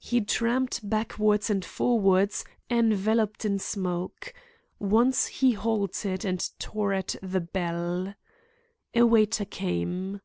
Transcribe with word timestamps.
He 0.00 0.20
tramped 0.20 0.86
backwards 0.86 1.48
and 1.48 1.64
forwards, 1.64 2.44
enveloped 2.68 3.46
in 3.46 3.58
smoke. 3.58 4.34
Once 4.78 5.26
he 5.28 5.52
halted 5.52 6.26
and 6.26 6.46
tore 6.58 6.92
at 6.92 7.16
the 7.22 7.40
bell. 7.40 8.12
A 8.94 9.06
waiter 9.06 9.46
came. 9.46 10.20